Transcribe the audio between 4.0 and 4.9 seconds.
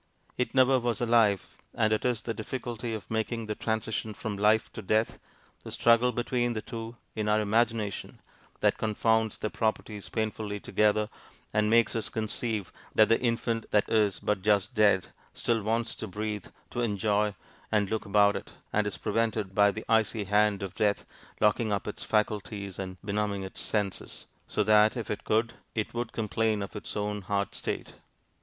from life to